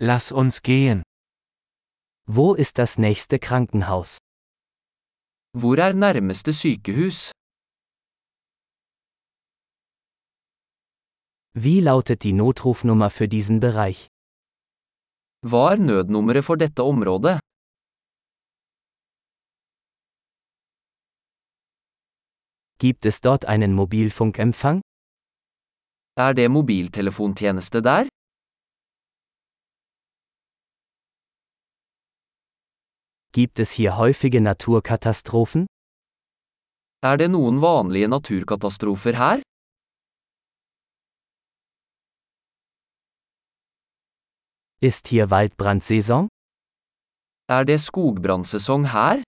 Lass 0.00 0.30
uns 0.30 0.62
gehen. 0.62 1.02
Wo 2.26 2.54
ist 2.54 2.78
das 2.78 2.98
nächste 2.98 3.40
Krankenhaus? 3.40 4.18
Hvor 5.52 5.76
er 5.76 5.92
nærmeste 5.92 6.52
sykehus? 6.52 7.32
Wie 11.52 11.80
lautet 11.80 12.22
die 12.22 12.32
Notrufnummer 12.32 13.10
für 13.10 13.26
diesen 13.26 13.58
Bereich? 13.58 14.06
Hva 15.42 15.72
er 15.72 15.78
nødnummeret 15.78 16.44
for 16.44 16.56
dette 16.56 16.84
området? 16.84 17.40
Gibt 22.78 23.04
es 23.04 23.20
dort 23.20 23.46
einen 23.46 23.74
Mobilfunkempfang? 23.74 24.80
Er 26.16 26.34
det 26.34 26.48
mobiltelefontjeneste 26.50 27.82
der? 27.82 28.08
Gibt 33.32 33.58
es 33.58 33.72
hier 33.72 33.96
häufige 33.98 34.40
Naturkatastrophen? 34.40 35.66
Er 37.02 37.16
det 37.16 37.28
noen 37.30 37.60
vanlige 37.60 38.08
naturkatastrofer 38.08 39.14
her? 39.18 39.42
Ist 44.80 45.08
hier 45.08 45.30
Waldbrandsaison? 45.30 46.28
Er 47.48 47.64
det 47.64 47.80
skogbrannsesong 47.80 48.92
her? 48.92 49.22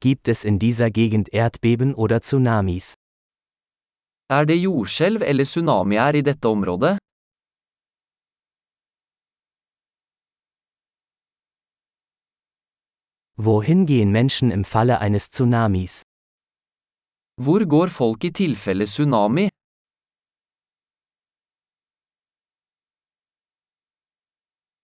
Gibt 0.00 0.28
es 0.28 0.44
in 0.44 0.58
dieser 0.58 0.90
Gegend 0.90 1.28
Erdbeben 1.32 1.94
oder 1.94 2.20
Tsunamis? 2.20 2.94
Er 4.28 4.46
det 4.46 4.56
jordskjelv 4.62 5.22
eller 5.22 5.44
tsunamier 5.44 6.14
i 6.14 6.22
dette 6.22 6.48
området? 6.48 6.98
Wohin 13.38 13.86
gehen 13.86 14.12
Menschen 14.12 14.50
im 14.50 14.64
Falle 14.64 15.00
eines 15.00 15.30
Tsunamis? 15.30 16.02
Hvor 17.40 17.64
går 17.64 17.88
folk 17.88 18.24
i 18.24 18.30
tilfelle 18.30 18.84
tsunami? 18.84 19.48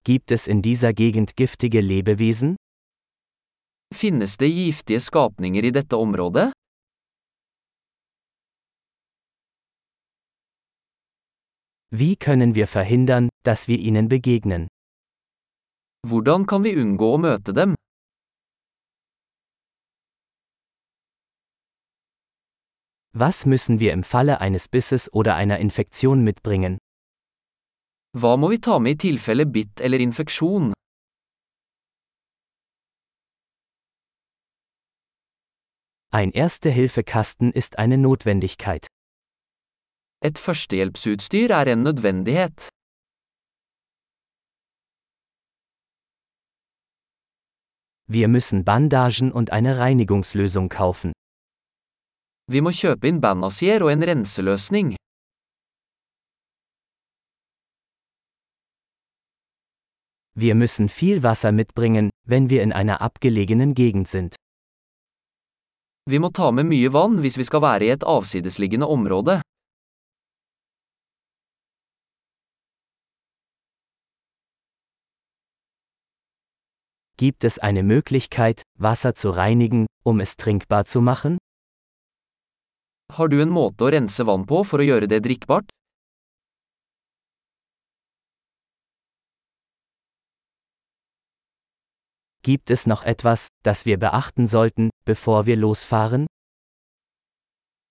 Gibt 0.05 0.30
es 0.30 0.46
in 0.46 0.62
dieser 0.62 0.94
Gegend 0.94 1.36
giftige 1.36 1.82
Lebewesen? 1.82 2.56
Finnes 3.94 4.38
det 4.38 4.48
giftige 4.48 5.00
skapninger 5.00 5.64
i 5.64 5.70
dette 5.70 5.96
området? 5.98 6.52
Wie 11.90 12.16
können 12.16 12.55
wir 12.55 12.66
verhindern, 12.66 13.28
dass 13.44 13.68
wir 13.68 13.78
ihnen 13.78 14.08
begegnen? 14.08 14.68
Hvordan 16.06 16.46
kan 16.46 16.64
vi 16.64 16.72
unngå 16.77 17.14
å 17.14 17.18
møte 17.18 17.52
dem? 17.52 17.74
Was 23.14 23.47
müssen 23.47 23.81
wir 23.81 23.92
im 23.92 24.03
Falle 24.03 24.41
eines 24.41 24.69
Bisses 24.69 25.12
oder 25.12 25.34
einer 25.34 25.59
Infektion 25.59 26.23
mitbringen? 26.23 26.78
Hva 28.12 28.37
må 28.37 28.48
vi 28.51 28.59
ta 28.59 28.78
med 28.78 28.95
i 28.95 28.97
tilfelle 28.97 29.47
bitt 29.47 29.81
eller 29.81 29.98
infeksjon? 30.01 30.73
Ein 36.11 36.33
Erste-Hilfe-Kasten 36.33 37.53
ist 37.53 37.79
eine 37.79 37.98
Notwendigkeit. 37.98 38.86
Et 40.20 40.39
førstehjelpsutstyr 40.39 41.51
er 41.51 41.67
en 41.67 41.83
nødvendighet. 41.83 42.69
Wir 48.11 48.29
müssen 48.29 48.64
Bandagen 48.64 49.33
und 49.33 49.53
eine 49.53 49.79
Reinigungslösung 49.79 50.70
kaufen. 50.70 51.13
Vi 52.48 52.63
må 52.64 52.70
kjøpe 52.73 53.11
inn 53.11 53.20
bandasier 53.20 53.83
og 53.85 53.91
en 53.92 54.05
renseløsning. 54.09 54.95
Wir 60.33 60.55
müssen 60.55 60.89
viel 60.89 61.23
Wasser 61.23 61.53
mitbringen, 61.53 62.09
wenn 62.25 62.48
wir 62.48 62.63
in 62.63 62.73
einer 62.73 63.03
abgelegenen 63.03 63.75
Gegend 63.75 64.09
sind. 64.09 64.35
Vi 66.09 66.19
må 66.19 66.31
ta 66.31 66.51
med 66.51 66.64
mye 66.64 66.89
vann 66.92 67.19
hvis 67.20 67.36
vi 67.36 67.45
skal 67.45 67.61
være 67.61 67.85
i 67.85 67.91
et 67.92 68.07
avsidesliggende 68.07 68.86
område. 68.86 69.42
Gibt 77.19 77.45
es 77.45 77.59
eine 77.59 77.83
Möglichkeit, 77.83 78.63
Wasser 78.79 79.15
zu 79.15 79.30
reinigen, 79.30 79.86
um 80.05 80.20
es 80.20 80.36
trinkbar 80.36 80.86
zu 80.86 81.03
machen? 81.03 81.36
Har 83.18 83.27
du 83.29 83.40
en 83.42 83.51
måte 83.51 83.83
å 83.83 83.89
rense 83.90 84.23
vann 84.23 84.45
på 84.46 84.61
for 84.62 84.79
å 84.79 84.84
gjøre 84.86 85.06
det 85.11 85.18
drikkbart? 85.24 85.73
Gibt 92.46 92.70
es 92.70 92.86
noch 92.86 93.02
etwas, 93.02 93.48
das 93.67 93.83
wir 93.86 93.98
beachten 93.98 94.46
sollten, 94.46 94.92
bevor 95.05 95.46
wir 95.51 95.58
losfahren? 95.58 96.29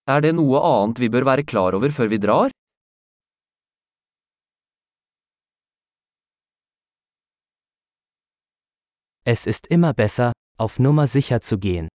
Er 0.07 0.23
det 0.23 0.31
noe 0.39 0.63
annet 0.63 1.03
vi 1.03 1.11
bør 1.11 1.27
være 1.27 1.43
klar 1.43 1.75
over 1.75 1.91
før 1.91 2.07
vi 2.07 2.21
drar? 2.23 2.55
Es 9.25 9.45
ist 9.45 9.67
immer 9.67 9.93
besser, 9.93 10.31
auf 10.57 10.79
Nummer 10.79 11.05
sicher 11.05 11.41
zu 11.41 11.59
gehen. 11.59 11.91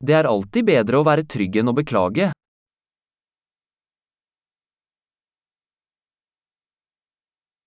Det 0.00 0.16
er 0.18 0.28
alltid 0.28 0.66
bedre 0.68 1.00
å 1.00 1.06
være 1.06 1.26
trygg 1.28 1.60
enn 1.60 1.70
å 1.70 1.76
beklage. 1.76 2.32